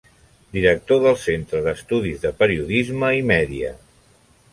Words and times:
Director 0.55 1.01
del 1.03 1.17
Centre 1.23 1.59
d'Estudis 1.67 2.23
de 2.23 2.31
Periodisme 2.39 3.11
i 3.19 3.21
Media. 3.33 3.71